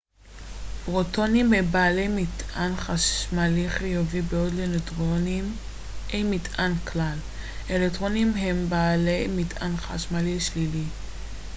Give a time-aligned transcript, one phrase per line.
[0.85, 5.55] פרוטונים הם בעלי מטען חשמלי חיובי בעוד לנויטרונים
[6.09, 7.17] אין מטען כלל
[7.69, 10.83] אלקטרונים הם בעלי מטען חשמלי שלילי